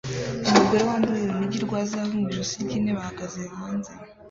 [0.49, 3.91] Umugore wambaye urunigi rwa zahabu mu ijosi ry'intebe ahagaze hanze